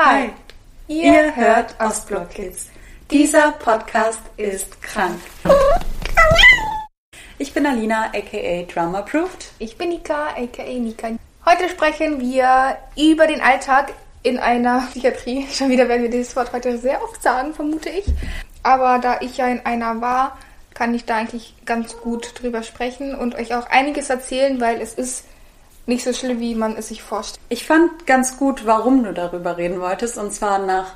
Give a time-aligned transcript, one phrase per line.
[0.00, 0.30] Hi,
[0.86, 2.68] ihr hört Ostblock Kids.
[3.10, 5.18] Dieser Podcast ist krank.
[7.36, 9.50] Ich bin Alina, aka Drama Approved.
[9.58, 11.08] Ich bin Nika, aka Nika.
[11.44, 13.92] Heute sprechen wir über den Alltag
[14.22, 15.48] in einer Psychiatrie.
[15.52, 18.04] Schon wieder werden wir dieses Wort heute sehr oft sagen, vermute ich.
[18.62, 20.38] Aber da ich ja in einer war,
[20.74, 24.94] kann ich da eigentlich ganz gut drüber sprechen und euch auch einiges erzählen, weil es
[24.94, 25.24] ist
[25.88, 27.40] nicht so schlimm, wie man es sich vorstellt.
[27.48, 30.18] Ich fand ganz gut, warum du darüber reden wolltest.
[30.18, 30.92] Und zwar nach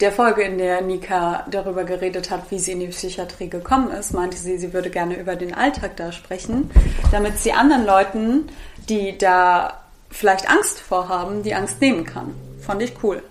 [0.00, 4.12] der Folge, in der Nika darüber geredet hat, wie sie in die Psychiatrie gekommen ist,
[4.12, 6.70] meinte sie, sie würde gerne über den Alltag da sprechen,
[7.12, 8.48] damit sie anderen Leuten,
[8.88, 9.80] die da
[10.10, 12.34] vielleicht Angst vorhaben, die Angst nehmen kann.
[12.60, 13.22] Fand ich cool.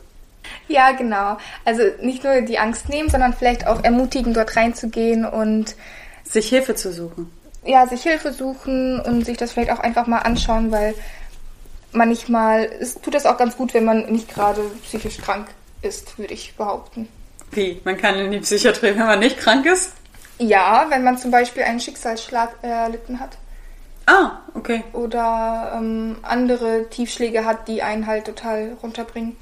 [0.68, 1.38] Ja, genau.
[1.63, 5.76] Also nicht nur die Angst nehmen, sondern vielleicht auch ermutigen, dort reinzugehen und
[6.23, 7.32] sich Hilfe zu suchen.
[7.66, 10.94] Ja, sich Hilfe suchen und sich das vielleicht auch einfach mal anschauen, weil
[11.91, 15.48] manchmal es tut das auch ganz gut, wenn man nicht gerade psychisch krank
[15.82, 17.07] ist, würde ich behaupten.
[17.52, 17.82] Wie?
[17.84, 19.94] Man kann in die Psychiatrie, wenn man nicht krank ist?
[20.38, 23.38] Ja, wenn man zum Beispiel einen Schicksalsschlag erlitten hat.
[24.05, 24.84] Ah, okay.
[24.94, 29.38] Oder ähm, andere Tiefschläge hat, die einen halt total runterbringen.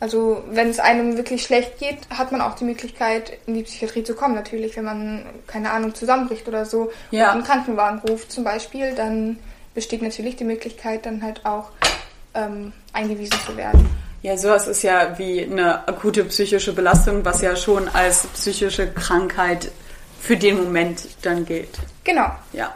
[0.00, 4.04] Also wenn es einem wirklich schlecht geht, hat man auch die Möglichkeit, in die Psychiatrie
[4.04, 4.34] zu kommen.
[4.34, 7.28] Natürlich, wenn man, keine Ahnung, zusammenbricht oder so Ja.
[7.30, 9.38] und einen Krankenwagen ruft zum Beispiel, dann
[9.74, 11.70] besteht natürlich die Möglichkeit, dann halt auch
[12.34, 13.88] ähm, eingewiesen zu werden.
[14.22, 19.70] Ja, sowas ist ja wie eine akute psychische Belastung, was ja schon als psychische Krankheit
[20.20, 21.78] für den Moment dann gilt.
[22.04, 22.30] Genau.
[22.52, 22.74] Ja.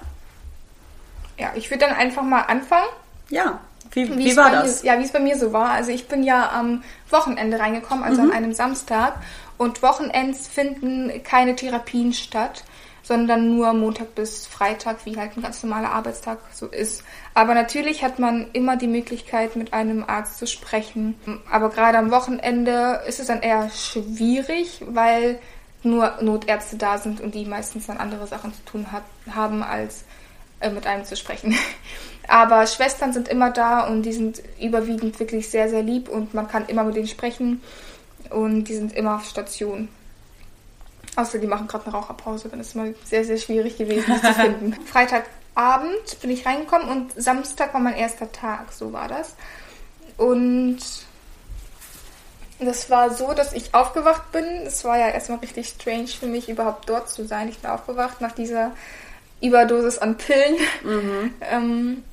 [1.39, 2.89] Ja, ich würde dann einfach mal anfangen.
[3.31, 3.61] Ja.
[3.93, 4.83] Wie, Wie wie es war das?
[4.83, 5.71] Mir, ja, wie es bei mir so war.
[5.71, 8.31] Also ich bin ja am Wochenende reingekommen, also Mhm.
[8.31, 9.15] an einem Samstag.
[9.57, 12.65] Und Wochenends finden keine Therapien statt,
[13.03, 17.03] sondern nur Montag bis Freitag, wie halt ein ganz normaler Arbeitstag so ist.
[17.35, 21.15] Aber natürlich hat man immer die Möglichkeit, mit einem Arzt zu sprechen.
[21.51, 25.39] Aber gerade am Wochenende ist es dann eher schwierig, weil
[25.83, 30.05] nur Notärzte da sind und die meistens dann andere Sachen zu tun hat, haben, als
[30.61, 31.55] äh, mit einem zu sprechen.
[32.29, 36.47] Aber Schwestern sind immer da und die sind überwiegend wirklich sehr, sehr lieb und man
[36.47, 37.63] kann immer mit denen sprechen
[38.29, 39.89] und die sind immer auf Station.
[41.17, 44.21] Außer die machen gerade eine Raucherpause, dann ist es mal sehr, sehr schwierig gewesen, die
[44.21, 44.75] zu finden.
[44.85, 49.35] Freitagabend bin ich reingekommen und Samstag war mein erster Tag, so war das.
[50.19, 50.81] Und
[52.61, 54.45] das war so, dass ich aufgewacht bin.
[54.67, 57.49] Es war ja erstmal richtig strange für mich, überhaupt dort zu sein.
[57.49, 58.73] Ich bin aufgewacht nach dieser
[59.41, 60.57] Überdosis an Pillen.
[61.41, 62.05] Ähm,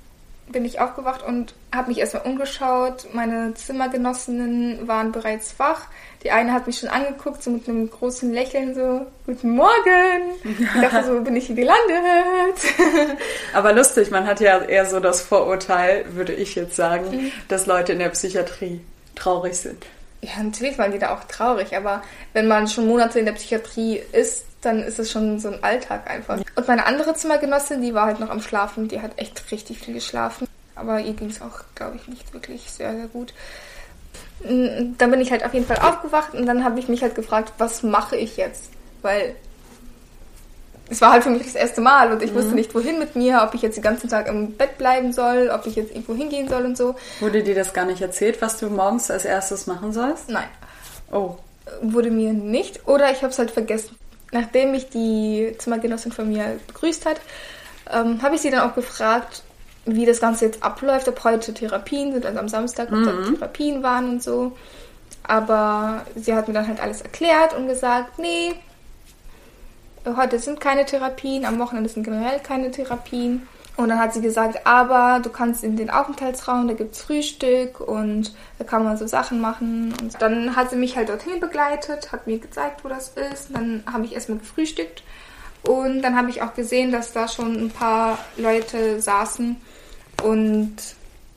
[0.48, 3.08] bin ich aufgewacht und habe mich erstmal umgeschaut.
[3.14, 5.88] Meine Zimmergenossinnen waren bereits wach.
[6.24, 10.22] Die eine hat mich schon angeguckt, so mit einem großen Lächeln, so, Guten Morgen.
[10.44, 12.58] Ich dachte so, bin ich hier gelandet?
[13.54, 17.32] Aber lustig, man hat ja eher so das Vorurteil, würde ich jetzt sagen, Mhm.
[17.48, 18.82] dass Leute in der Psychiatrie
[19.16, 19.86] traurig sind.
[20.25, 22.02] Ja, natürlich waren die da auch traurig, aber
[22.34, 26.09] wenn man schon Monate in der Psychiatrie ist, dann ist es schon so ein Alltag
[26.09, 26.40] einfach.
[26.56, 29.94] Und meine andere Zimmergenossin, die war halt noch am Schlafen, die hat echt richtig viel
[29.94, 30.47] geschlafen.
[30.74, 33.34] Aber ihr ging es auch, glaube ich, nicht wirklich sehr, sehr gut.
[34.41, 37.53] Dann bin ich halt auf jeden Fall aufgewacht und dann habe ich mich halt gefragt,
[37.59, 38.72] was mache ich jetzt?
[39.02, 39.35] Weil
[40.90, 43.41] es war halt für mich das erste Mal und ich wusste nicht, wohin mit mir,
[43.44, 46.47] ob ich jetzt den ganzen Tag im Bett bleiben soll, ob ich jetzt irgendwo hingehen
[46.47, 46.96] soll und so.
[47.19, 50.29] Wurde dir das gar nicht erzählt, was du morgens als erstes machen sollst?
[50.29, 50.47] Nein.
[51.12, 51.35] Oh.
[51.81, 53.96] wurde mir nicht oder ich habe es halt vergessen.
[54.31, 57.22] Nachdem mich die Zimmergenossin von mir begrüßt hat,
[57.91, 59.44] ähm, habe ich sie dann auch gefragt,
[59.85, 63.84] wie das Ganze jetzt abläuft, ob heute Therapien sind, also am Samstag, ob da Therapien
[63.84, 64.53] waren und so.
[65.23, 68.53] Aber sie hat mir dann halt alles erklärt und gesagt, nee,
[70.06, 73.48] heute sind keine Therapien, am Wochenende sind generell keine Therapien.
[73.78, 78.34] Und dann hat sie gesagt, aber du kannst in den Aufenthaltsraum, da gibt's Frühstück und
[78.58, 79.94] da kann man so Sachen machen.
[80.02, 83.50] Und dann hat sie mich halt dorthin begleitet, hat mir gezeigt, wo das ist.
[83.54, 85.04] Dann habe ich erstmal gefrühstückt
[85.68, 89.58] und dann habe ich auch gesehen, dass da schon ein paar Leute saßen
[90.24, 90.76] und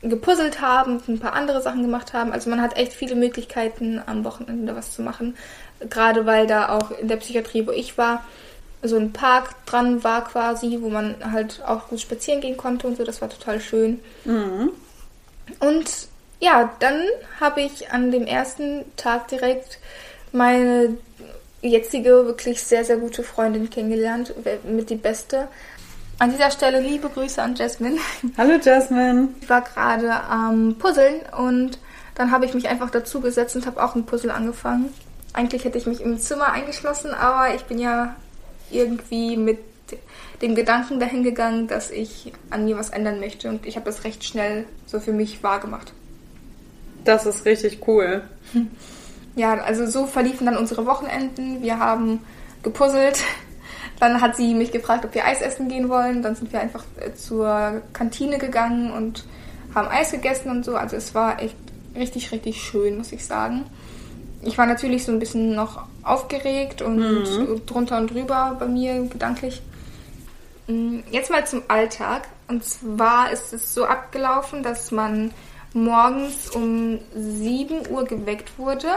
[0.03, 2.33] gepuzzelt haben und ein paar andere Sachen gemacht haben.
[2.33, 5.37] Also man hat echt viele Möglichkeiten am Wochenende was zu machen.
[5.91, 8.23] Gerade weil da auch in der Psychiatrie, wo ich war,
[8.83, 12.97] so ein Park dran war quasi, wo man halt auch gut spazieren gehen konnte und
[12.97, 13.05] so.
[13.05, 14.01] Das war total schön.
[15.61, 16.09] Und
[16.41, 17.03] ja, dann
[17.41, 19.79] habe ich an dem ersten Tag direkt
[20.33, 20.97] meine
[21.61, 24.33] jetzige wirklich sehr, sehr gute Freundin kennengelernt,
[24.65, 25.49] mit die beste.
[26.21, 27.99] An dieser Stelle liebe Grüße an Jasmine.
[28.39, 29.29] Hallo Jasmine.
[29.41, 31.79] Ich war gerade am Puzzeln und
[32.15, 34.93] dann habe ich mich einfach dazu gesetzt und habe auch ein Puzzle angefangen.
[35.33, 38.17] Eigentlich hätte ich mich im Zimmer eingeschlossen, aber ich bin ja
[38.71, 39.59] irgendwie mit
[40.43, 44.05] dem Gedanken dahin gegangen, dass ich an mir was ändern möchte und ich habe das
[44.05, 45.93] recht schnell so für mich wahrgemacht.
[47.05, 48.23] Das ist richtig cool.
[49.39, 51.63] Ja, also so verliefen dann unsere Wochenenden.
[51.63, 52.25] Wir haben
[52.65, 53.23] gepuzzelt.
[54.01, 56.23] Dann hat sie mich gefragt, ob wir Eis essen gehen wollen.
[56.23, 59.25] Dann sind wir einfach äh, zur Kantine gegangen und
[59.77, 60.75] haben Eis gegessen und so.
[60.75, 61.55] Also es war echt
[61.95, 63.67] richtig, richtig schön, muss ich sagen.
[64.43, 67.67] Ich war natürlich so ein bisschen noch aufgeregt und mhm.
[67.67, 69.63] drunter und drüber bei mir gedanklich.
[70.69, 72.29] Mm, jetzt mal zum Alltag.
[72.47, 75.33] Und zwar ist es so abgelaufen, dass man
[75.75, 78.89] morgens um 7 Uhr geweckt wurde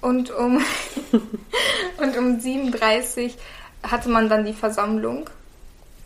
[0.00, 0.56] und um,
[1.98, 3.30] und um 7.30 Uhr
[3.90, 5.28] hatte man dann die Versammlung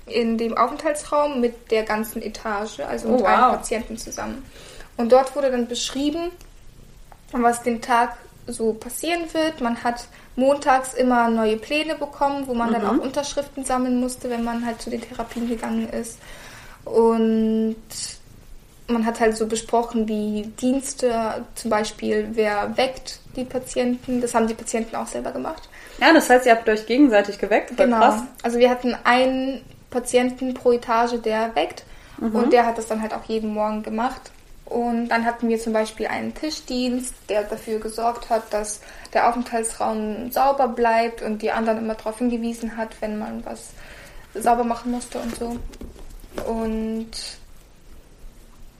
[0.06, 3.28] in dem Aufenthaltsraum mit der ganzen Etage, also mit oh, wow.
[3.28, 4.44] allen Patienten zusammen.
[4.96, 6.30] Und dort wurde dann beschrieben,
[7.32, 9.60] was den Tag so passieren wird.
[9.60, 10.06] Man hat
[10.36, 12.72] montags immer neue Pläne bekommen, wo man mhm.
[12.74, 16.18] dann auch Unterschriften sammeln musste, wenn man halt zu den Therapien gegangen ist.
[16.84, 17.76] Und
[18.88, 24.20] man hat halt so besprochen, wie Dienste, zum Beispiel, wer weckt die Patienten.
[24.20, 25.68] Das haben die Patienten auch selber gemacht.
[26.00, 27.76] Ja, das heißt, ihr habt euch gegenseitig geweckt.
[27.76, 27.98] Genau.
[27.98, 28.22] Krass.
[28.42, 29.60] Also wir hatten einen
[29.90, 31.84] Patienten pro Etage, der weckt.
[32.18, 32.34] Mhm.
[32.34, 34.30] Und der hat das dann halt auch jeden Morgen gemacht.
[34.70, 38.80] Und dann hatten wir zum Beispiel einen Tischdienst, der dafür gesorgt hat, dass
[39.12, 43.70] der Aufenthaltsraum sauber bleibt und die anderen immer darauf hingewiesen hat, wenn man was
[44.32, 45.56] sauber machen musste und so.
[46.48, 47.10] Und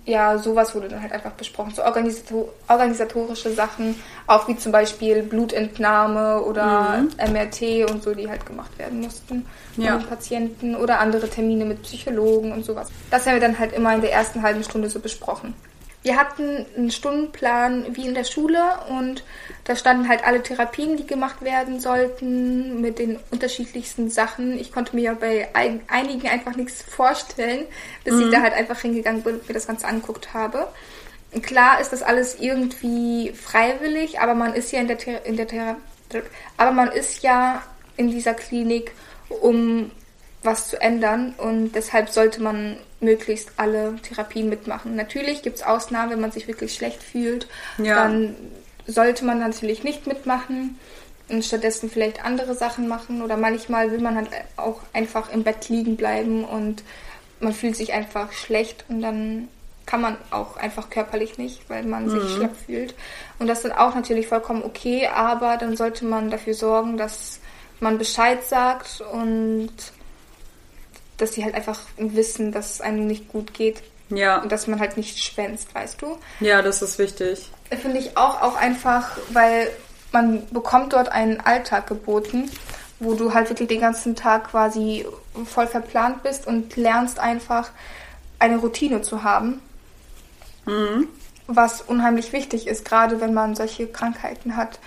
[0.04, 1.74] ja, sowas wurde dann halt einfach besprochen.
[1.74, 3.96] So organisatorische Sachen,
[4.28, 7.32] auch wie zum Beispiel Blutentnahme oder mhm.
[7.32, 9.44] MRT und so, die halt gemacht werden mussten
[9.76, 9.96] ja.
[9.96, 12.90] mit Patienten oder andere Termine mit Psychologen und sowas.
[13.10, 15.52] Das haben wir dann halt immer in der ersten halben Stunde so besprochen
[16.02, 19.22] wir hatten einen Stundenplan wie in der Schule und
[19.64, 24.58] da standen halt alle Therapien, die gemacht werden sollten, mit den unterschiedlichsten Sachen.
[24.58, 27.66] Ich konnte mir ja bei einigen einfach nichts vorstellen,
[28.04, 28.22] bis mhm.
[28.22, 30.68] ich da halt einfach hingegangen bin und mir das Ganze angeguckt habe.
[31.42, 35.46] Klar ist das alles irgendwie freiwillig, aber man ist ja in der, Thera in der
[35.46, 35.76] Thera
[36.56, 37.62] aber man ist ja
[37.96, 38.92] in dieser Klinik,
[39.28, 39.92] um
[40.42, 44.94] was zu ändern und deshalb sollte man möglichst alle Therapien mitmachen.
[44.94, 47.48] Natürlich gibt es Ausnahmen, wenn man sich wirklich schlecht fühlt,
[47.78, 47.94] ja.
[47.96, 48.36] dann
[48.86, 50.78] sollte man natürlich nicht mitmachen
[51.28, 55.68] und stattdessen vielleicht andere Sachen machen oder manchmal will man halt auch einfach im Bett
[55.68, 56.82] liegen bleiben und
[57.40, 59.48] man fühlt sich einfach schlecht und dann
[59.86, 62.10] kann man auch einfach körperlich nicht, weil man mhm.
[62.10, 62.94] sich schlapp fühlt.
[63.38, 67.40] Und das ist dann auch natürlich vollkommen okay, aber dann sollte man dafür sorgen, dass
[67.80, 69.72] man Bescheid sagt und
[71.20, 73.82] dass sie halt einfach wissen, dass es einem nicht gut geht.
[74.10, 74.42] Ja.
[74.42, 76.18] Und dass man halt nicht schwänzt, weißt du?
[76.40, 77.48] Ja, das ist wichtig.
[77.70, 79.70] Finde ich auch, auch einfach, weil
[80.12, 82.50] man bekommt dort einen Alltag geboten,
[82.98, 85.06] wo du halt wirklich den ganzen Tag quasi
[85.46, 87.70] voll verplant bist und lernst einfach
[88.38, 89.60] eine Routine zu haben.
[90.66, 91.08] Mhm.
[91.46, 94.78] Was unheimlich wichtig ist, gerade wenn man solche Krankheiten hat,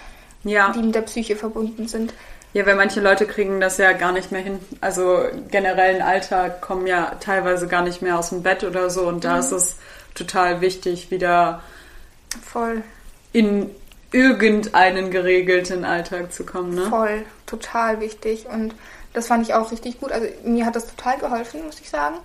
[0.43, 0.71] ja.
[0.71, 2.13] die mit der Psyche verbunden sind.
[2.53, 4.59] Ja, weil manche Leute kriegen das ja gar nicht mehr hin.
[4.79, 9.07] Also generell im Alltag kommen ja teilweise gar nicht mehr aus dem Bett oder so
[9.07, 9.39] und da mhm.
[9.39, 9.77] ist es
[10.13, 11.61] total wichtig, wieder
[12.45, 12.83] voll
[13.31, 13.71] in
[14.11, 16.83] irgendeinen geregelten Alltag zu kommen, ne?
[16.83, 18.75] Voll, total wichtig und
[19.13, 20.11] das fand ich auch richtig gut.
[20.11, 22.17] Also mir hat das total geholfen, muss ich sagen,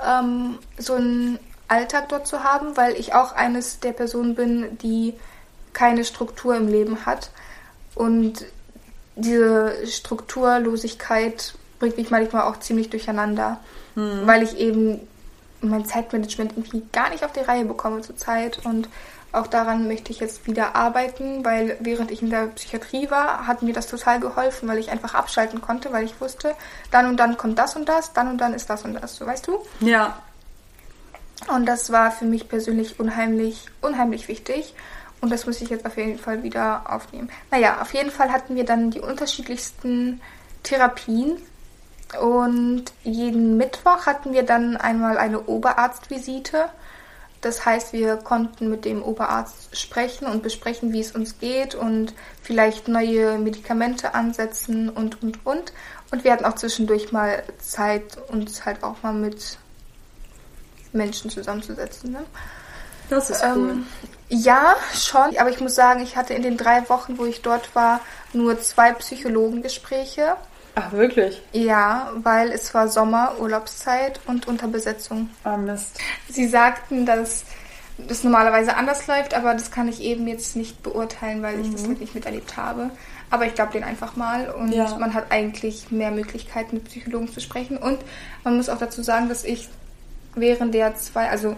[0.00, 5.14] ähm, so einen Alltag dort zu haben, weil ich auch eines der Personen bin, die
[5.72, 7.30] keine Struktur im Leben hat
[7.94, 8.44] und
[9.16, 13.60] diese Strukturlosigkeit bringt mich manchmal auch ziemlich durcheinander,
[13.94, 14.22] mhm.
[14.26, 15.00] weil ich eben
[15.60, 18.88] mein Zeitmanagement irgendwie gar nicht auf die Reihe bekomme zurzeit und
[19.32, 23.62] auch daran möchte ich jetzt wieder arbeiten, weil während ich in der Psychiatrie war, hat
[23.62, 26.54] mir das total geholfen, weil ich einfach abschalten konnte, weil ich wusste,
[26.90, 29.26] dann und dann kommt das und das, dann und dann ist das und das, so
[29.26, 29.58] weißt du?
[29.80, 30.18] Ja.
[31.48, 34.74] Und das war für mich persönlich unheimlich, unheimlich wichtig.
[35.22, 37.30] Und das muss ich jetzt auf jeden Fall wieder aufnehmen.
[37.52, 40.20] Naja, auf jeden Fall hatten wir dann die unterschiedlichsten
[40.64, 41.38] Therapien.
[42.20, 46.68] Und jeden Mittwoch hatten wir dann einmal eine Oberarztvisite.
[47.40, 52.14] Das heißt, wir konnten mit dem Oberarzt sprechen und besprechen, wie es uns geht und
[52.42, 55.72] vielleicht neue Medikamente ansetzen und, und, und.
[56.10, 59.56] Und wir hatten auch zwischendurch mal Zeit, uns halt auch mal mit
[60.92, 62.10] Menschen zusammenzusetzen.
[62.10, 62.24] Ne?
[63.08, 63.78] Das ist cool.
[64.34, 65.36] Ja, schon.
[65.36, 68.00] Aber ich muss sagen, ich hatte in den drei Wochen, wo ich dort war,
[68.32, 70.36] nur zwei Psychologengespräche.
[70.74, 71.42] Ach, wirklich?
[71.52, 75.28] Ja, weil es war Sommer, Urlaubszeit und Unterbesetzung.
[75.44, 75.98] Ah, Mist.
[76.30, 77.44] Sie sagten, dass
[77.98, 81.64] das normalerweise anders läuft, aber das kann ich eben jetzt nicht beurteilen, weil mhm.
[81.64, 81.88] ich das mhm.
[81.88, 82.90] halt nicht miterlebt habe.
[83.28, 84.96] Aber ich glaube den einfach mal und ja.
[84.96, 87.76] man hat eigentlich mehr Möglichkeiten, mit Psychologen zu sprechen.
[87.76, 87.98] Und
[88.44, 89.68] man muss auch dazu sagen, dass ich
[90.34, 91.54] während der zwei, also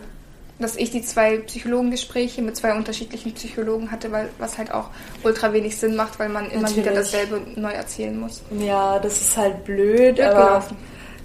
[0.58, 4.90] dass ich die zwei Psychologengespräche mit zwei unterschiedlichen Psychologen hatte, weil was halt auch
[5.24, 6.84] ultra wenig Sinn macht, weil man immer Natürlich.
[6.86, 8.42] wieder dasselbe neu erzählen muss.
[8.50, 10.76] Ja, das ist halt blöd, Blöd aber gelaufen.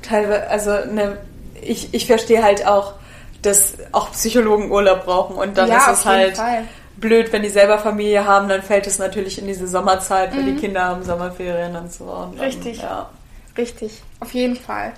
[0.02, 1.18] teilweise, also ne,
[1.62, 2.94] ich, ich verstehe halt auch,
[3.42, 6.64] dass auch Psychologen Urlaub brauchen und dann Ja, ist es halt Fall.
[6.98, 10.56] blöd, wenn die selber Familie haben, dann fällt es natürlich in diese Sommerzeit, weil Mhm.
[10.56, 12.06] die Kinder haben Sommerferien und so.
[12.06, 12.80] Und dann, Richtig.
[12.82, 13.10] Ja,
[13.58, 14.94] Richtig, auf jeden Fall.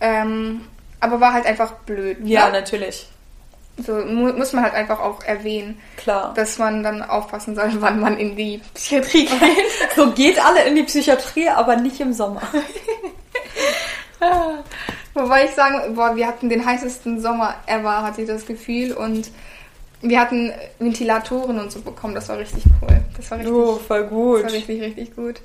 [0.00, 0.62] Ähm,
[1.00, 2.18] aber war halt einfach blöd.
[2.24, 2.52] ja ne?
[2.52, 3.06] natürlich.
[3.78, 6.32] So mu muss man halt einfach auch erwähnen, Klar.
[6.34, 9.94] dass man dann aufpassen soll, wann man in die Psychiatrie geht.
[9.94, 12.40] so geht alle in die Psychiatrie, aber nicht im Sommer.
[15.14, 18.92] Wobei ich sagen, boah, wir hatten den heißesten Sommer ever, hatte ich das Gefühl.
[18.92, 19.30] Und
[20.02, 22.14] wir hatten Ventilatoren und so bekommen.
[22.14, 23.00] Das war richtig cool.
[23.16, 24.42] Das war richtig, Oh, voll das gut.
[24.44, 25.40] war richtig, richtig gut.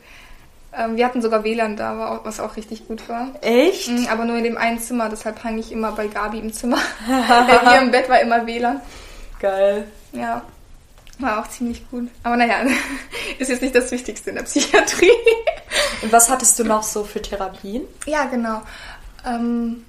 [0.78, 3.30] Ähm, wir hatten sogar WLAN da, was auch richtig gut war.
[3.42, 3.90] Echt?
[3.90, 6.78] Mm, Aber nur in dem einen Zimmer, deshalb hang ich immer bei Gabi im Zimmer.
[7.08, 8.80] Bei mir im Bett war immer WLAN.
[9.40, 9.86] Geil.
[10.13, 10.44] Ja,
[11.20, 12.10] war auch ziemlich gut.
[12.24, 12.58] Aber naja,
[13.40, 15.12] ist jetzt nicht das Wichtigste in der Psychiatrie.
[16.01, 17.84] Und was hattest du noch so für Therapien?
[18.06, 18.62] Ja, genau.
[19.25, 19.86] Ähm,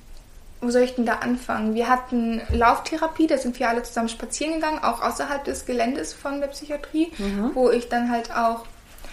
[0.61, 1.75] wo soll ich denn da anfangen?
[1.75, 6.41] Wir hatten Lauftherapie, da sind wir alle zusammen spazieren gegangen, auch außerhalb des Geländes von
[6.41, 7.11] der Psychiatrie,
[7.55, 8.65] wo ich dann halt auch,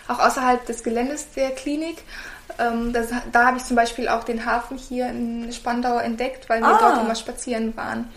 [0.10, 1.98] auch außerhalb des Geländes der Klinik,
[2.58, 6.60] ähm, das, da habe ich zum Beispiel auch den Hafen hier in Spandau entdeckt, weil
[6.62, 6.78] wir Ah.
[6.80, 8.10] dort immer spazieren waren.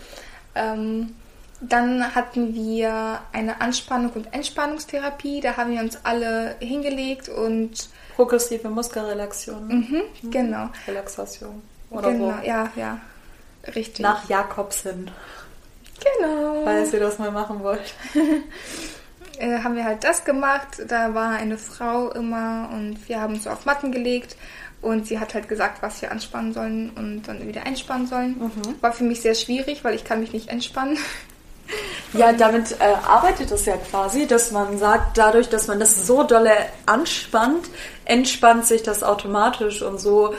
[0.55, 1.15] Ähm,
[1.61, 8.67] dann hatten wir eine Anspannung und Entspannungstherapie, da haben wir uns alle hingelegt und Progressive
[8.69, 9.67] Muskelrelaxation.
[9.67, 10.69] mhm, genau.
[10.87, 11.61] Relaxation.
[11.89, 12.45] Oder Genau, wo?
[12.45, 12.99] ja, ja.
[13.75, 13.99] Richtig.
[14.01, 15.09] Nach Jakobs hin,
[16.19, 16.63] genau.
[16.65, 17.93] falls ihr das mal machen wollt.
[19.43, 20.81] Äh, haben wir halt das gemacht.
[20.87, 24.37] Da war eine Frau immer und wir haben uns so auf Matten gelegt
[24.81, 28.37] und sie hat halt gesagt, was wir anspannen sollen und dann wieder einspannen sollen.
[28.39, 28.81] Mhm.
[28.81, 30.97] War für mich sehr schwierig, weil ich kann mich nicht entspannen.
[32.11, 36.21] Ja, damit äh, arbeitet es ja quasi, dass man sagt, dadurch, dass man das so
[36.21, 36.51] dolle
[36.85, 37.69] anspannt,
[38.05, 40.35] entspannt sich das automatisch und so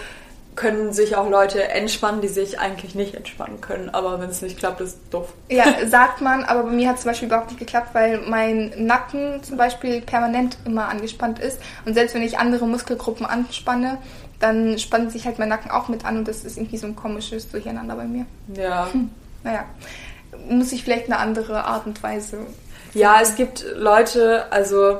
[0.56, 3.90] können sich auch Leute entspannen, die sich eigentlich nicht entspannen können.
[3.90, 5.32] Aber wenn es nicht klappt, ist doof.
[5.48, 8.72] Ja, sagt man, aber bei mir hat es zum Beispiel überhaupt nicht geklappt, weil mein
[8.76, 11.58] Nacken zum Beispiel permanent immer angespannt ist.
[11.84, 13.98] Und selbst wenn ich andere Muskelgruppen anspanne,
[14.38, 16.96] dann spannt sich halt mein Nacken auch mit an und das ist irgendwie so ein
[16.96, 18.26] komisches Durcheinander bei mir.
[18.54, 18.88] Ja.
[19.42, 19.64] Naja,
[20.48, 22.38] muss ich vielleicht eine andere Art und Weise.
[22.92, 24.98] Ja, es gibt Leute, also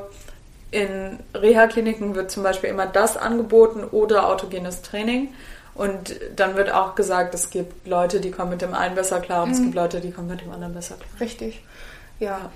[0.71, 5.33] in Reha-Kliniken wird zum Beispiel immer das angeboten oder autogenes Training.
[5.73, 9.43] Und dann wird auch gesagt, es gibt Leute, die kommen mit dem einen besser klar
[9.43, 11.09] und es gibt Leute, die kommen mit dem anderen besser klar.
[11.19, 11.61] Richtig.
[12.19, 12.49] Ja.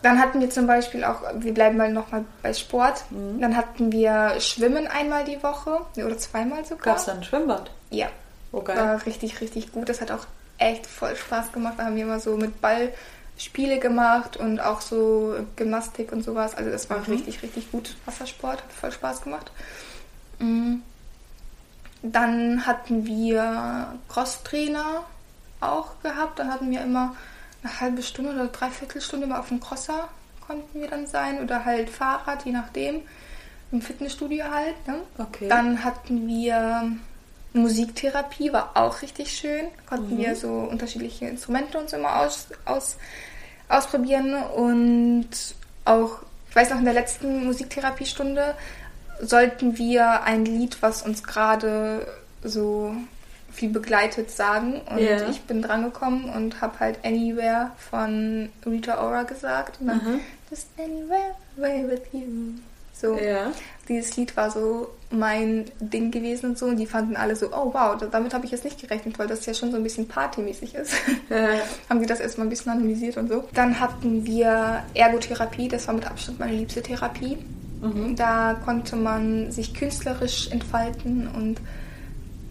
[0.00, 3.04] Dann hatten wir zum Beispiel auch, wir bleiben mal nochmal bei Sport.
[3.10, 6.84] Dann hatten wir Schwimmen einmal die Woche oder zweimal sogar.
[6.84, 7.70] Gab es da ein Schwimmbad?
[7.90, 8.08] Ja.
[8.52, 8.76] Oh, geil.
[8.76, 9.88] War richtig, richtig gut.
[9.88, 10.26] Das hat auch
[10.58, 11.74] echt voll Spaß gemacht.
[11.76, 12.88] Da haben wir immer so mit Ball
[13.38, 16.54] Spiele gemacht und auch so Gymnastik und sowas.
[16.54, 17.96] Also das war richtig, richtig gut.
[18.04, 19.50] Wassersport hat voll Spaß gemacht.
[20.38, 20.76] Mm.
[22.02, 25.04] Dann hatten wir Crosstrainer
[25.60, 26.38] auch gehabt.
[26.38, 27.16] Dann hatten wir immer
[27.62, 30.08] eine halbe Stunde oder dreiviertel Stunde mal auf dem Crosser
[30.46, 33.02] konnten wir dann sein oder halt Fahrrad, je nachdem.
[33.70, 34.86] Im Fitnessstudio halt.
[34.86, 34.96] Ne?
[35.16, 35.48] Okay.
[35.48, 36.92] Dann hatten wir
[37.54, 39.66] Musiktherapie, war auch richtig schön.
[39.86, 42.96] Konnten wir so unterschiedliche Instrumente uns immer aus, aus,
[43.68, 44.34] ausprobieren.
[44.34, 45.28] Und
[45.84, 46.18] auch,
[46.48, 48.54] ich weiß noch, in der letzten Musiktherapiestunde
[49.20, 52.06] sollten wir ein Lied, was uns gerade
[52.42, 52.94] so
[53.52, 54.80] viel begleitet, sagen.
[54.90, 55.28] Und Ja.
[55.28, 59.80] ich bin drangekommen und habe halt Anywhere von Rita Ora gesagt.
[59.80, 62.54] Und dann Just Anywhere, away with you.
[62.92, 63.16] So.
[63.18, 63.50] Ja.
[63.88, 66.66] Dieses Lied war so mein Ding gewesen und so.
[66.66, 69.26] Und die fanden alle so, oh wow, da- damit habe ich jetzt nicht gerechnet, weil
[69.26, 70.94] das ja schon so ein bisschen partymäßig ist.
[71.28, 71.58] Äh,
[71.90, 73.44] Haben die das erstmal ein bisschen analysiert und so.
[73.54, 77.38] Dann hatten wir Ergotherapie, das war mit Abstand meine liebste Therapie.
[78.14, 81.60] Da konnte man sich künstlerisch entfalten und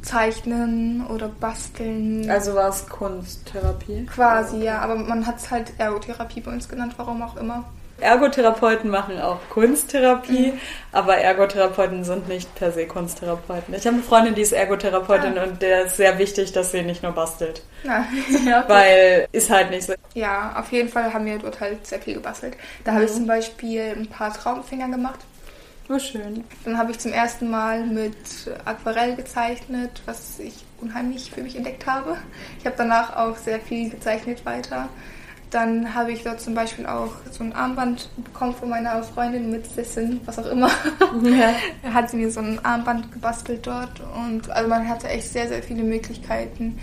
[0.01, 2.29] zeichnen oder basteln.
[2.29, 4.05] also war es Kunsttherapie?
[4.07, 4.79] Quasi, ja.
[4.79, 7.63] Aber man hat es halt Ergotherapie bei uns genannt, warum auch immer.
[8.01, 10.59] Ergotherapeuten machen auch Kunsttherapie, Mhm.
[10.91, 13.73] aber Ergotherapeuten sind nicht per se Kunsttherapeuten.
[13.73, 15.43] Ich habe eine Freundin, die ist Ergotherapeutin Ah.
[15.43, 17.63] und der ist sehr wichtig, dass sie nicht nur bastelt.
[17.83, 18.63] Ja, okay.
[18.67, 19.93] Weil ist halt nicht so.
[20.13, 22.55] Ja, auf jeden Fall haben wir dort halt sehr viel gebastelt.
[22.83, 25.19] Da habe ich zum Beispiel ein paar Traumfinger gemacht.
[25.87, 26.43] Nur schön.
[26.63, 28.15] Dann habe ich zum ersten Mal mit
[28.65, 32.17] Aquarell gezeichnet, was ich unheimlich für mich entdeckt habe.
[32.59, 34.87] Ich habe danach auch sehr viel gezeichnet weiter.
[35.51, 39.67] Dann habe ich dort zum Beispiel auch so ein Armband bekommen von meiner Freundin mit
[39.67, 40.71] Sissin, was auch immer.
[41.23, 41.53] Ja.
[41.93, 45.61] Hat sie mir so ein Armband gebastelt dort und also man hatte echt sehr, sehr
[45.61, 46.79] viele Möglichkeiten.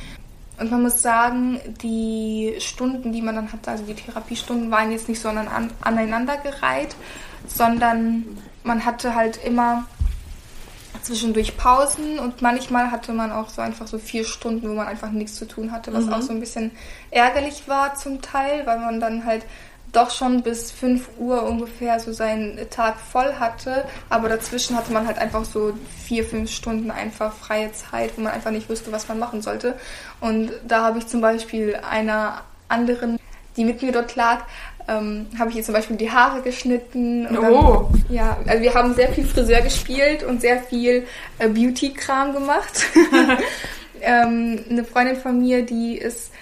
[0.61, 5.09] Und man muss sagen, die Stunden, die man dann hatte, also die Therapiestunden, waren jetzt
[5.09, 6.95] nicht so an, aneinandergereiht,
[7.47, 8.25] sondern
[8.65, 9.87] man hatte halt immer
[11.03, 15.11] zwischendurch Pausen und manchmal hatte man auch so einfach so vier Stunden, wo man einfach
[15.11, 16.13] nichts zu tun hatte, was mhm.
[16.13, 16.73] auch so ein bisschen
[17.11, 19.45] ärgerlich war zum Teil, weil man dann halt
[19.93, 25.07] doch schon bis 5 Uhr ungefähr so seinen Tag voll hatte, aber dazwischen hatte man
[25.07, 25.73] halt einfach so
[26.05, 29.79] vier, fünf Stunden einfach freie Zeit, wo man einfach nicht wusste, was man machen sollte.
[30.21, 33.19] Und da habe ich zum Beispiel einer anderen,
[33.57, 34.45] die mit mir dort lag,
[34.89, 37.27] ähm, habe ich ihr zum Beispiel die Haare geschnitten.
[37.27, 37.91] Und dann, oh.
[38.09, 41.07] Ja, also wir haben sehr viel Friseur gespielt und sehr viel
[41.39, 42.87] äh, Beauty-Kram gemacht.
[44.01, 46.33] ähm, eine Freundin von mir, die ist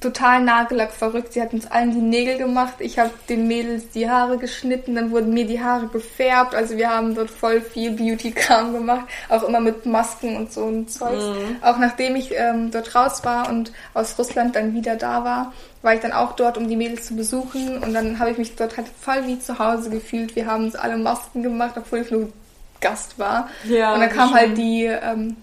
[0.00, 1.32] total Nagellack verrückt.
[1.32, 2.74] Sie hat uns allen die Nägel gemacht.
[2.78, 6.54] Ich habe den Mädels die Haare geschnitten, dann wurden mir die Haare gefärbt.
[6.54, 10.86] Also wir haben dort voll viel Beauty-Kram gemacht, auch immer mit Masken und so ein
[10.88, 11.18] Zeug.
[11.18, 11.56] Mhm.
[11.62, 15.52] Auch nachdem ich ähm, dort raus war und aus Russland dann wieder da war,
[15.82, 17.78] war ich dann auch dort, um die Mädels zu besuchen.
[17.78, 20.36] Und dann habe ich mich dort halt voll wie zu Hause gefühlt.
[20.36, 22.32] Wir haben uns alle Masken gemacht, obwohl ich nur
[22.80, 23.48] Gast war.
[23.64, 25.36] Ja, und dann kam halt die ähm,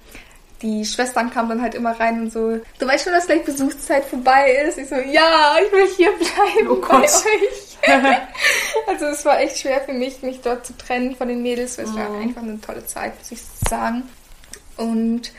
[0.66, 4.04] die Schwestern kamen dann halt immer rein und so, du weißt schon, dass gleich Besuchszeit
[4.04, 4.78] vorbei ist?
[4.80, 7.78] Ich so, ja, ich will hier bleiben oh bei euch.
[8.88, 11.78] also es war echt schwer für mich, mich dort zu trennen von den Mädels.
[11.78, 12.22] Es war mhm.
[12.22, 14.04] einfach eine tolle Zeit, muss ich sagen.
[14.78, 15.32] Und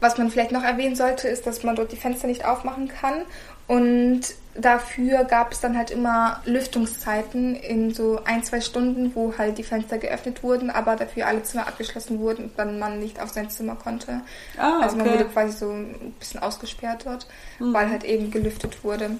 [0.00, 3.22] was man vielleicht noch erwähnen sollte, ist, dass man dort die Fenster nicht aufmachen kann.
[3.66, 4.22] Und
[4.54, 9.62] dafür gab es dann halt immer Lüftungszeiten in so ein, zwei Stunden, wo halt die
[9.62, 13.50] Fenster geöffnet wurden, aber dafür alle Zimmer abgeschlossen wurden und dann man nicht auf sein
[13.50, 14.22] Zimmer konnte.
[14.56, 17.26] Ah, also man wurde quasi so ein bisschen ausgesperrt dort,
[17.58, 17.74] mhm.
[17.74, 19.10] weil halt eben gelüftet wurde.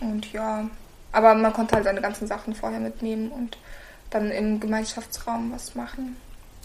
[0.00, 0.68] Und ja,
[1.12, 3.58] aber man konnte halt seine ganzen Sachen vorher mitnehmen und
[4.10, 6.16] dann im Gemeinschaftsraum was machen.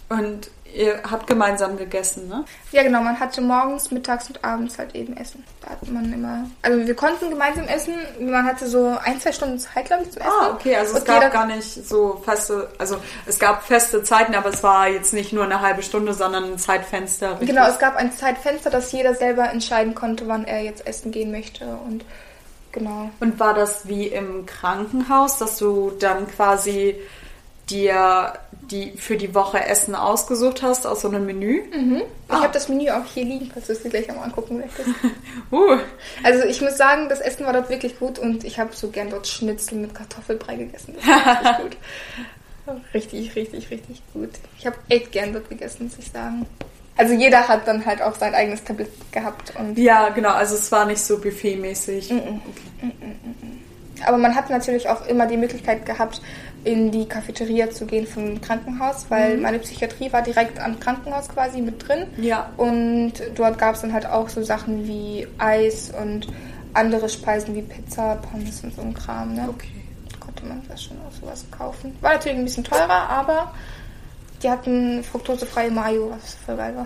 [0.09, 2.45] Und ihr habt gemeinsam gegessen, ne?
[2.71, 3.01] Ja, genau.
[3.01, 5.43] Man hatte morgens, mittags und abends halt eben Essen.
[5.61, 6.45] Da hat man immer.
[6.61, 7.93] Also wir konnten gemeinsam essen.
[8.19, 10.31] Man hatte so ein, zwei Stunden Zeit, glaube ich, zum Essen.
[10.41, 10.75] Ah, okay.
[10.75, 12.69] Also und es gab gar nicht so feste.
[12.77, 16.45] Also es gab feste Zeiten, aber es war jetzt nicht nur eine halbe Stunde, sondern
[16.45, 17.31] ein Zeitfenster.
[17.31, 17.49] Richtig?
[17.49, 21.31] Genau, es gab ein Zeitfenster, dass jeder selber entscheiden konnte, wann er jetzt essen gehen
[21.31, 21.65] möchte.
[21.85, 22.05] Und
[22.71, 23.09] genau.
[23.19, 26.95] Und war das wie im Krankenhaus, dass du dann quasi
[27.69, 28.33] dir
[28.71, 31.61] die für die Woche Essen ausgesucht hast aus so einem Menü.
[31.73, 32.01] Mhm.
[32.27, 32.37] Ah.
[32.37, 34.89] Ich habe das Menü auch hier liegen, falls du es dir gleich einmal angucken möchtest.
[35.51, 35.77] uh.
[36.23, 39.09] Also ich muss sagen, das Essen war dort wirklich gut und ich habe so gern
[39.09, 40.95] dort Schnitzel mit Kartoffelbrei gegessen.
[40.97, 41.77] Das war richtig gut.
[42.93, 44.31] Richtig, richtig, richtig gut.
[44.57, 46.45] Ich habe echt gern dort gegessen, muss ich sagen.
[46.97, 49.53] Also jeder hat dann halt auch sein eigenes Tablett gehabt.
[49.57, 50.31] Und ja, genau.
[50.31, 52.09] Also es war nicht so buffetmäßig.
[52.09, 52.39] Mm -mm.
[52.49, 52.93] Okay.
[53.01, 53.66] Mm
[54.05, 56.21] Aber man hat natürlich auch immer die Möglichkeit gehabt,
[56.63, 59.43] in die Cafeteria zu gehen vom Krankenhaus, weil mhm.
[59.43, 62.07] meine Psychiatrie war direkt am Krankenhaus quasi mit drin.
[62.17, 62.51] Ja.
[62.57, 66.27] Und dort gab es dann halt auch so Sachen wie Eis und
[66.73, 69.33] andere Speisen wie Pizza, Pommes und so ein Kram.
[69.33, 69.47] Ne?
[69.49, 69.69] Okay.
[70.19, 71.95] Konnte man das schon auch sowas kaufen.
[72.01, 73.53] War natürlich ein bisschen teurer, aber
[74.43, 76.85] die hatten fruktosefreie Mayo, was voll geil war.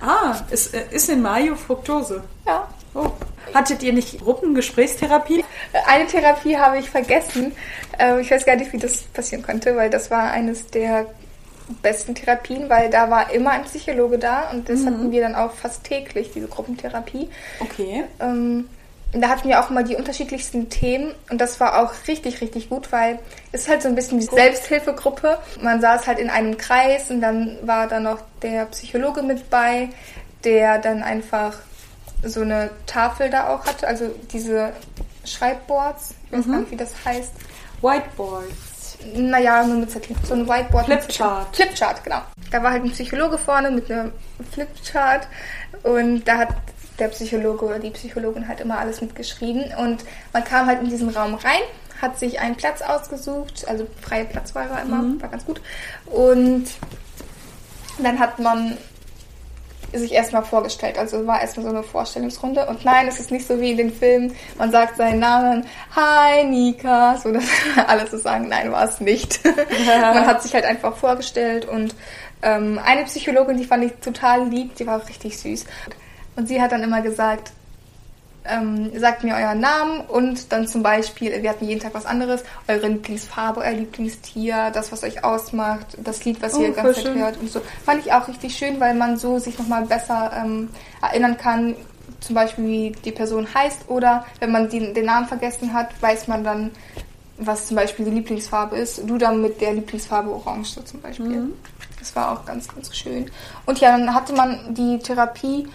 [0.00, 2.22] ah, ist, äh, ist in Mayo Fructose?
[2.46, 2.68] Ja.
[2.94, 3.10] Oh.
[3.54, 5.44] Hattet ihr nicht Gruppengesprächstherapie?
[5.86, 7.52] Eine Therapie habe ich vergessen.
[7.98, 11.06] Äh, ich weiß gar nicht, wie das passieren konnte, weil das war eines der
[11.82, 14.86] besten Therapien, weil da war immer ein Psychologe da und das mhm.
[14.86, 17.28] hatten wir dann auch fast täglich, diese Gruppentherapie.
[17.60, 18.04] Okay.
[18.20, 18.68] Ähm,
[19.12, 22.92] da hatten wir auch mal die unterschiedlichsten Themen und das war auch richtig, richtig gut,
[22.92, 23.18] weil
[23.52, 25.38] es ist halt so ein bisschen wie Selbsthilfegruppe.
[25.62, 29.88] Man saß halt in einem Kreis und dann war da noch der Psychologe mit bei,
[30.44, 31.54] der dann einfach
[32.22, 34.72] so eine Tafel da auch hatte, also diese
[35.28, 36.52] Schreibboards, ich weiß mhm.
[36.52, 37.32] gar nicht, wie das heißt.
[37.80, 38.98] Whiteboards.
[39.14, 40.16] Naja, nur mit Zettel.
[40.24, 40.86] So ein Whiteboard.
[40.86, 41.54] Flipchart.
[41.54, 42.20] Flipchart, genau.
[42.50, 44.12] Da war halt ein Psychologe vorne mit einem
[44.52, 45.28] Flipchart
[45.84, 46.48] und da hat
[46.98, 51.10] der Psychologe oder die Psychologin halt immer alles mitgeschrieben und man kam halt in diesen
[51.10, 51.60] Raum rein,
[52.02, 55.22] hat sich einen Platz ausgesucht, also freie Platzwahl war immer, mhm.
[55.22, 55.60] war ganz gut
[56.06, 56.66] und
[58.02, 58.76] dann hat man
[59.92, 60.98] sich erstmal vorgestellt.
[60.98, 62.66] Also war erstmal so eine Vorstellungsrunde.
[62.66, 64.34] Und nein, es ist nicht so wie in den Filmen.
[64.58, 67.44] Man sagt seinen Namen, hi Nika, so dass
[67.86, 69.40] alle so sagen, nein, war es nicht.
[70.00, 71.94] man hat sich halt einfach vorgestellt und
[72.42, 75.64] ähm, eine Psychologin, die fand ich total lieb, die war richtig süß.
[76.36, 77.52] Und sie hat dann immer gesagt,
[78.48, 82.42] ähm, sagt mir euren Namen und dann zum Beispiel, wir hatten jeden Tag was anderes,
[82.66, 87.14] eure Lieblingsfarbe, euer Lieblingstier, das, was euch ausmacht, das Lied, was oh, ihr ganz Zeit
[87.14, 87.60] hört und so.
[87.84, 90.70] Fand ich auch richtig schön, weil man so sich nochmal besser ähm,
[91.02, 91.74] erinnern kann,
[92.20, 96.28] zum Beispiel wie die Person heißt oder wenn man die, den Namen vergessen hat, weiß
[96.28, 96.70] man dann,
[97.38, 99.08] was zum Beispiel die Lieblingsfarbe ist.
[99.08, 101.42] Du dann mit der Lieblingsfarbe Orange so zum Beispiel.
[101.42, 101.52] Mhm.
[101.98, 103.30] Das war auch ganz, ganz schön.
[103.66, 105.68] Und ja, dann hatte man die Therapie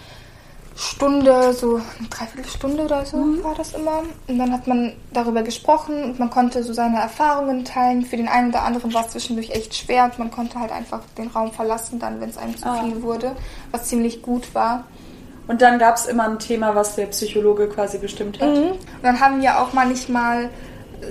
[0.75, 3.43] Stunde, so eine Dreiviertelstunde oder so mhm.
[3.43, 4.03] war das immer.
[4.27, 8.05] Und dann hat man darüber gesprochen und man konnte so seine Erfahrungen teilen.
[8.05, 11.01] Für den einen oder anderen war es zwischendurch echt schwer und man konnte halt einfach
[11.17, 12.83] den Raum verlassen, dann, wenn es einem zu ah.
[12.83, 13.35] viel wurde,
[13.71, 14.85] was ziemlich gut war.
[15.47, 18.49] Und dann gab es immer ein Thema, was der Psychologe quasi bestimmt hat.
[18.49, 18.71] Mhm.
[18.71, 20.49] Und dann haben wir auch manchmal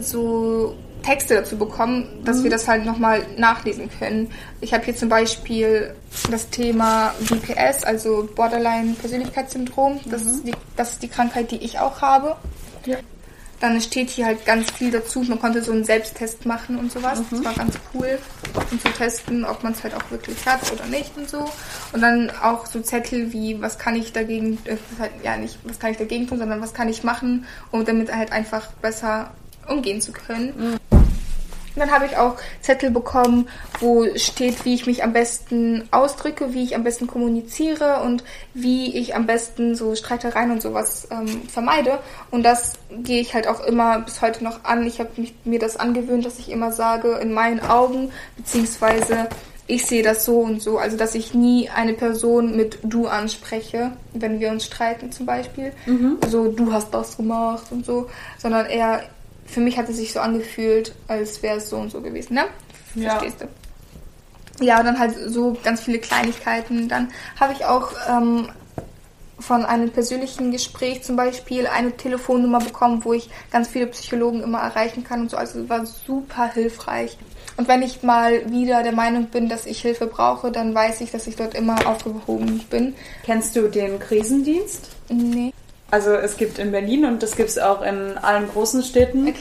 [0.01, 2.45] so Texte dazu bekommen, dass mhm.
[2.45, 4.31] wir das halt nochmal nachlesen können.
[4.61, 5.95] Ich habe hier zum Beispiel
[6.31, 10.01] das Thema BPS, also Borderline-Persönlichkeitssyndrom.
[10.07, 10.31] Das, mhm.
[10.31, 12.37] ist die, das ist die Krankheit, die ich auch habe.
[12.87, 12.99] Ja.
[13.61, 15.21] Dann steht hier halt ganz viel dazu.
[15.21, 17.21] Man konnte so einen Selbsttest machen und sowas.
[17.21, 17.25] Mhm.
[17.31, 18.19] Das war ganz cool,
[18.71, 21.49] um zu testen, ob man es halt auch wirklich hat oder nicht und so.
[21.93, 25.79] Und dann auch so Zettel wie, was kann ich dagegen, äh, halt, ja nicht, was
[25.79, 29.31] kann ich dagegen tun, sondern was kann ich machen, um damit halt einfach besser
[29.69, 30.53] umgehen zu können.
[30.57, 30.82] Mhm.
[31.77, 33.49] Dann habe ich auch Zettel bekommen,
[33.81, 38.97] wo steht, wie ich mich am besten ausdrücke, wie ich am besten kommuniziere und wie
[38.97, 41.99] ich am besten so Streitereien und sowas ähm, vermeide.
[42.31, 44.87] Und das gehe ich halt auch immer bis heute noch an.
[44.87, 45.11] Ich habe
[45.45, 49.29] mir das angewöhnt, dass ich immer sage, in meinen Augen, beziehungsweise
[49.67, 50.79] ich sehe das so und so.
[50.79, 55.73] Also, dass ich nie eine Person mit du anspreche, wenn wir uns streiten zum Beispiel.
[55.87, 56.19] Mhm.
[56.29, 59.03] So, du hast das gemacht und so, sondern eher
[59.47, 62.45] für mich hat es sich so angefühlt, als wäre es so und so gewesen, ne?
[62.95, 63.47] Verstehst ja.
[63.47, 64.65] du?
[64.65, 66.89] Ja, dann halt so ganz viele Kleinigkeiten.
[66.89, 68.49] Dann habe ich auch ähm,
[69.39, 74.61] von einem persönlichen Gespräch zum Beispiel eine Telefonnummer bekommen, wo ich ganz viele Psychologen immer
[74.61, 75.37] erreichen kann und so.
[75.37, 77.19] Also es war super hilfreich.
[77.57, 81.11] Und wenn ich mal wieder der Meinung bin, dass ich Hilfe brauche, dann weiß ich,
[81.11, 82.95] dass ich dort immer aufgehoben bin.
[83.25, 84.89] Kennst du den Krisendienst?
[85.09, 85.53] Nee.
[85.93, 89.35] Also es gibt in Berlin und das gibt es auch in allen großen Städten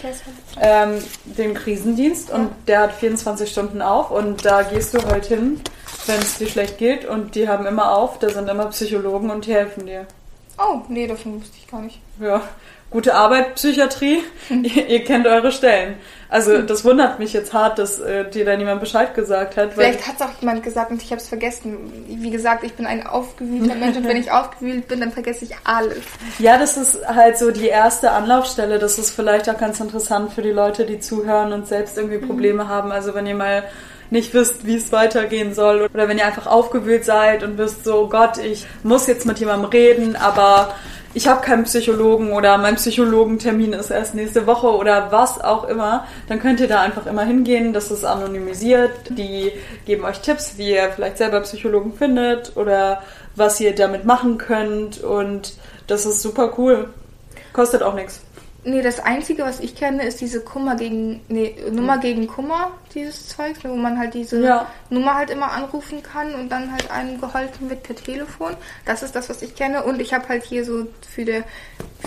[0.60, 5.62] ähm, den Krisendienst und der hat 24 Stunden auf und da gehst du halt hin,
[6.08, 9.46] wenn es dir schlecht geht und die haben immer auf, da sind immer Psychologen und
[9.46, 10.06] die helfen dir.
[10.60, 12.02] Oh, nee, davon wusste ich gar nicht.
[12.20, 12.42] Ja,
[12.91, 15.95] gute Arbeit, Psychiatrie, ihr, ihr, kennt eure Stellen.
[16.30, 19.73] Also das wundert mich jetzt hart, dass äh, dir da niemand Bescheid gesagt hat.
[19.73, 21.91] Vielleicht hat es auch jemand gesagt und ich habe es vergessen.
[22.08, 25.51] Wie gesagt, ich bin ein aufgewühlter Mensch und wenn ich aufgewühlt bin, dann vergesse ich
[25.63, 26.04] alles.
[26.39, 28.80] Ja, das ist halt so die erste Anlaufstelle.
[28.80, 32.27] Das ist vielleicht auch ganz interessant für die Leute, die zuhören und selbst irgendwie mhm.
[32.27, 32.69] Probleme mhm.
[32.69, 32.91] haben.
[32.91, 33.63] Also wenn ihr mal
[34.10, 38.08] nicht wisst, wie es weitergehen soll oder wenn ihr einfach aufgewühlt seid und wisst so,
[38.10, 40.75] Gott, ich muss jetzt mit jemandem reden, aber
[41.13, 46.06] ich habe keinen Psychologen oder mein Psychologentermin ist erst nächste Woche oder was auch immer,
[46.28, 47.74] dann könnt ihr da einfach immer hingehen.
[47.74, 48.91] Das ist anonymisiert.
[49.10, 49.52] Die
[49.86, 53.02] geben euch Tipps, wie ihr vielleicht selber Psychologen findet oder
[53.36, 55.04] was ihr damit machen könnt.
[55.04, 55.54] Und
[55.88, 56.89] das ist super cool.
[57.54, 58.21] Kostet auch nichts.
[58.63, 62.02] Nee, das Einzige, was ich kenne, ist diese Kummer gegen, nee, Nummer mhm.
[62.02, 64.67] gegen Kummer, dieses Zeug, wo man halt diese ja.
[64.91, 68.52] Nummer halt immer anrufen kann und dann halt einem geholfen wird per Telefon.
[68.86, 69.84] Das ist das, was ich kenne.
[69.84, 71.43] Und ich habe halt hier so für, der,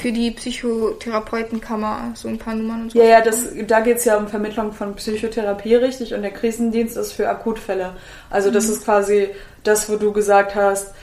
[0.00, 3.00] für die Psychotherapeutenkammer so ein paar Nummern und so.
[3.00, 6.14] Ja, ja, das, da geht's ja um Vermittlung von Psychotherapie, richtig.
[6.14, 7.94] Und der Krisendienst ist für Akutfälle.
[8.30, 8.72] Also das mhm.
[8.74, 9.30] ist quasi
[9.64, 10.94] das, wo du gesagt hast,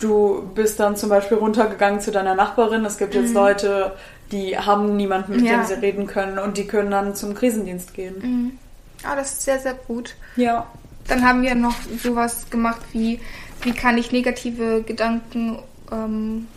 [0.00, 2.84] du bist dann zum Beispiel runtergegangen zu deiner Nachbarin.
[2.84, 3.34] Es gibt jetzt mhm.
[3.34, 3.92] Leute,
[4.32, 5.58] die haben niemanden, mit ja.
[5.58, 8.16] dem sie reden können und die können dann zum Krisendienst gehen.
[8.20, 8.58] Mhm.
[9.02, 10.14] Ah, das ist sehr, sehr gut.
[10.36, 10.66] Ja.
[11.06, 13.20] Dann haben wir noch sowas gemacht wie,
[13.62, 15.58] wie kann ich negative Gedanken
[15.92, 16.48] ähm,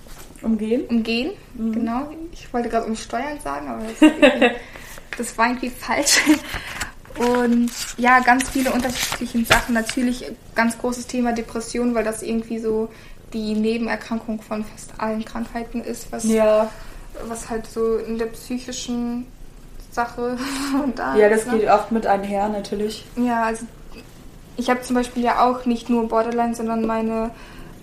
[0.41, 0.85] umgehen?
[0.87, 1.73] Umgehen, mhm.
[1.73, 2.09] genau.
[2.31, 4.11] Ich wollte gerade umsteuern sagen, aber das,
[5.17, 6.21] das war irgendwie falsch.
[7.17, 9.73] Und ja, ganz viele unterschiedliche Sachen.
[9.73, 12.89] Natürlich ganz großes Thema Depression, weil das irgendwie so
[13.33, 16.71] die Nebenerkrankung von fast allen Krankheiten ist, was ja
[17.27, 19.27] was halt so in der psychischen
[19.91, 20.37] Sache
[20.95, 21.59] da Ja, das ist, ne?
[21.59, 23.05] geht oft mit einher, natürlich.
[23.15, 23.65] Ja, also
[24.57, 27.31] ich habe zum Beispiel ja auch nicht nur Borderline, sondern meine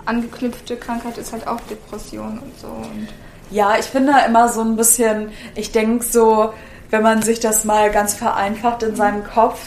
[0.05, 2.69] angeknüpfte Krankheit ist halt auch Depression und so.
[2.69, 3.09] Und
[3.51, 6.53] ja, ich finde immer so ein bisschen, ich denke so,
[6.91, 9.61] wenn man sich das mal ganz vereinfacht in seinem Kopf,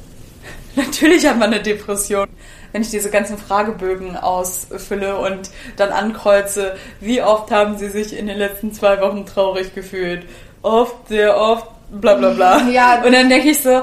[0.76, 2.28] natürlich hat man eine Depression
[2.76, 8.26] wenn ich diese ganzen Fragebögen ausfülle und dann ankreuze, wie oft haben Sie sich in
[8.26, 10.26] den letzten zwei Wochen traurig gefühlt?
[10.60, 12.68] Oft, sehr oft, bla bla bla.
[12.70, 13.02] Ja.
[13.02, 13.80] Und dann denke ich so,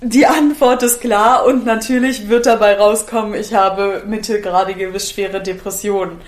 [0.00, 6.20] die Antwort ist klar und natürlich wird dabei rauskommen, ich habe mittelgradige bis schwere Depressionen.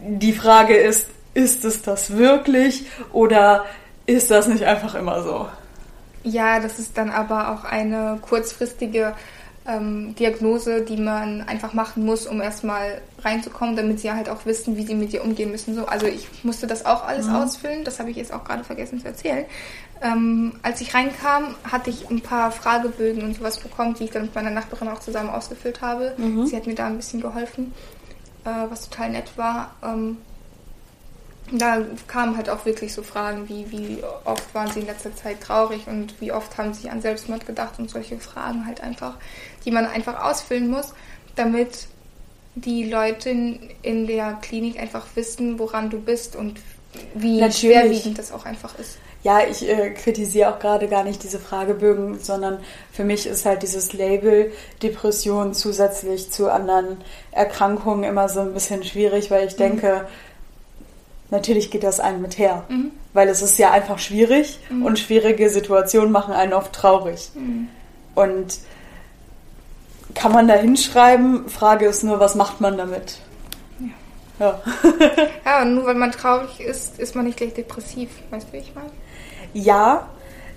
[0.00, 3.66] Die Frage ist, ist es das wirklich oder
[4.06, 5.46] ist das nicht einfach immer so?
[6.24, 9.12] Ja, das ist dann aber auch eine kurzfristige
[9.66, 14.76] ähm, Diagnose, die man einfach machen muss, um erstmal reinzukommen, damit sie halt auch wissen,
[14.76, 15.74] wie sie mit dir umgehen müssen.
[15.74, 17.36] So, also ich musste das auch alles mhm.
[17.36, 19.44] ausfüllen, das habe ich jetzt auch gerade vergessen zu erzählen.
[20.02, 24.22] Ähm, als ich reinkam, hatte ich ein paar Fragebögen und sowas bekommen, die ich dann
[24.22, 26.14] mit meiner Nachbarin auch zusammen ausgefüllt habe.
[26.16, 26.46] Mhm.
[26.46, 27.72] Sie hat mir da ein bisschen geholfen.
[28.44, 29.74] äh, was total nett war.
[29.82, 30.18] Ähm,
[31.52, 35.40] da kamen halt auch wirklich so Fragen wie, wie oft waren sie in letzter Zeit
[35.40, 39.14] traurig und wie oft haben sie an Selbstmord gedacht und solche Fragen halt einfach,
[39.64, 40.94] die man einfach ausfüllen muss,
[41.36, 41.86] damit
[42.54, 43.30] die Leute
[43.82, 46.60] in, der Klinik einfach wissen, woran du bist und
[47.14, 47.58] wie Natürlich.
[47.58, 48.98] schwerwiegend das auch einfach ist.
[49.22, 52.58] Ja, ich äh, kritisiere auch gerade gar nicht diese Fragebögen, sondern
[52.90, 56.98] für mich ist halt dieses Label Depression zusätzlich zu anderen
[57.30, 59.58] Erkrankungen immer so ein bisschen schwierig, weil ich mhm.
[61.32, 62.64] Natürlich geht das einem mit her.
[62.68, 62.92] Mhm.
[63.12, 64.84] Weil es ist ja einfach schwierig mhm.
[64.84, 67.30] und schwierige Situationen machen einen oft traurig.
[67.34, 67.68] Mhm.
[68.14, 68.58] Und
[70.14, 71.48] kann man da hinschreiben?
[71.48, 73.18] Frage ist nur, was macht man damit?
[74.38, 74.60] Ja.
[75.44, 78.10] ja, und nur weil man traurig ist, ist man nicht gleich depressiv.
[78.30, 78.90] Weißt du, wie ich meine?
[79.54, 80.08] Ja,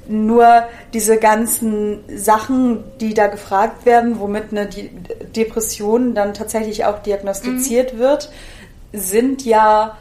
[0.07, 7.93] nur diese ganzen Sachen, die da gefragt werden, womit eine Depression dann tatsächlich auch diagnostiziert
[7.93, 7.99] mhm.
[7.99, 8.29] wird,
[8.93, 9.97] sind ja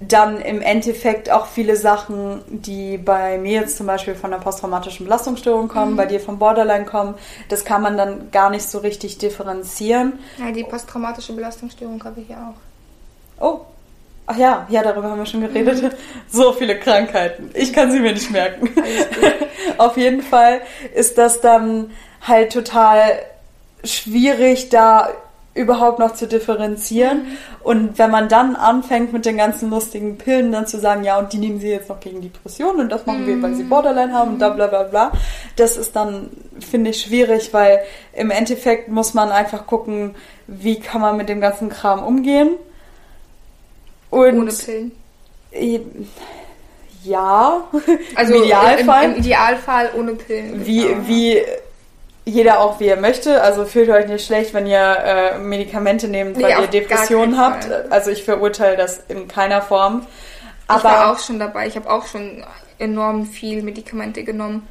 [0.00, 5.04] dann im Endeffekt auch viele Sachen, die bei mir jetzt zum Beispiel von der posttraumatischen
[5.04, 5.96] Belastungsstörung kommen, mhm.
[5.96, 7.14] bei dir vom Borderline kommen,
[7.50, 10.18] das kann man dann gar nicht so richtig differenzieren.
[10.38, 12.54] Ja, die posttraumatische Belastungsstörung habe ich ja
[13.38, 13.44] auch.
[13.44, 13.60] Oh.
[14.26, 15.82] Ach ja, ja, darüber haben wir schon geredet.
[15.82, 15.90] Mhm.
[16.30, 17.50] So viele Krankheiten.
[17.52, 18.70] Ich kann sie mir nicht merken.
[19.78, 20.60] Auf jeden Fall
[20.94, 21.90] ist das dann
[22.26, 23.02] halt total
[23.82, 25.08] schwierig, da
[25.54, 27.22] überhaupt noch zu differenzieren.
[27.22, 27.36] Mhm.
[27.62, 31.32] Und wenn man dann anfängt mit den ganzen lustigen Pillen, dann zu sagen, ja, und
[31.32, 33.26] die nehmen sie jetzt noch gegen Depressionen und das machen mhm.
[33.26, 33.68] wir, weil sie mhm.
[33.68, 35.12] Borderline haben und bla bla bla bla,
[35.56, 37.80] das ist dann, finde ich, schwierig, weil
[38.12, 40.14] im Endeffekt muss man einfach gucken,
[40.46, 42.50] wie kann man mit dem ganzen Kram umgehen.
[44.10, 44.92] Und Ohne Pillen.
[47.02, 47.64] Ja,
[48.14, 49.04] also im Idealfall.
[49.04, 50.66] Im, im Idealfall ohne Pillen.
[50.66, 51.08] Wie, genau.
[51.08, 51.42] wie
[52.30, 53.42] jeder auch wie er möchte.
[53.42, 57.64] Also fühlt euch nicht schlecht, wenn ihr äh, Medikamente nehmt, nee, weil ihr Depressionen habt.
[57.64, 57.86] Fall.
[57.90, 60.06] Also ich verurteile das in keiner Form.
[60.66, 61.66] Aber ich war auch schon dabei.
[61.66, 62.44] Ich habe auch schon
[62.78, 64.66] enorm viel Medikamente genommen.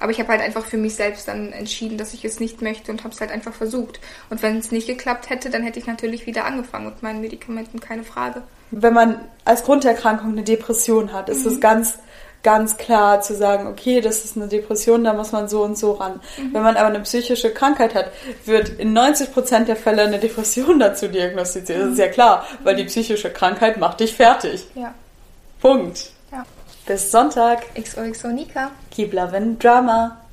[0.00, 2.90] Aber ich habe halt einfach für mich selbst dann entschieden, dass ich es nicht möchte
[2.90, 4.00] und habe es halt einfach versucht.
[4.28, 7.80] Und wenn es nicht geklappt hätte, dann hätte ich natürlich wieder angefangen mit meinen Medikamenten,
[7.80, 8.42] keine Frage.
[8.70, 11.60] Wenn man als Grunderkrankung eine Depression hat, ist es mhm.
[11.60, 11.98] ganz
[12.44, 15.92] ganz klar zu sagen, okay, das ist eine Depression, da muss man so und so
[15.92, 16.20] ran.
[16.36, 16.54] Mhm.
[16.54, 18.12] Wenn man aber eine psychische Krankheit hat,
[18.44, 21.78] wird in 90 Prozent der Fälle eine Depression dazu diagnostiziert.
[21.78, 21.82] Mhm.
[21.82, 24.68] Das ist ja klar, weil die psychische Krankheit macht dich fertig.
[24.74, 24.94] Ja.
[25.60, 26.10] Punkt.
[26.30, 26.44] Ja.
[26.86, 27.74] Bis Sonntag.
[27.74, 28.70] XOXO Nika.
[28.90, 30.23] Keep loving Drama.